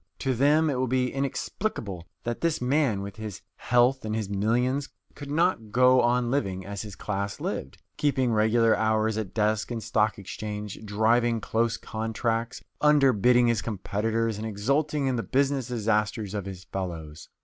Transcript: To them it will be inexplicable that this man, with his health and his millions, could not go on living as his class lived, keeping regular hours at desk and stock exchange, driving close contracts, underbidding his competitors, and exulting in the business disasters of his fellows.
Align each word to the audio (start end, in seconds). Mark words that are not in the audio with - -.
To 0.17 0.33
them 0.33 0.67
it 0.71 0.79
will 0.79 0.87
be 0.87 1.13
inexplicable 1.13 2.07
that 2.23 2.41
this 2.41 2.59
man, 2.59 3.03
with 3.03 3.17
his 3.17 3.43
health 3.57 4.03
and 4.03 4.15
his 4.15 4.31
millions, 4.31 4.89
could 5.13 5.29
not 5.29 5.71
go 5.71 6.01
on 6.01 6.31
living 6.31 6.65
as 6.65 6.81
his 6.81 6.95
class 6.95 7.39
lived, 7.39 7.77
keeping 7.97 8.33
regular 8.33 8.75
hours 8.75 9.15
at 9.19 9.35
desk 9.35 9.69
and 9.69 9.83
stock 9.83 10.17
exchange, 10.17 10.83
driving 10.85 11.39
close 11.39 11.77
contracts, 11.77 12.63
underbidding 12.81 13.47
his 13.47 13.61
competitors, 13.61 14.39
and 14.39 14.47
exulting 14.47 15.05
in 15.05 15.17
the 15.17 15.21
business 15.21 15.67
disasters 15.67 16.33
of 16.33 16.45
his 16.45 16.63
fellows. 16.63 17.29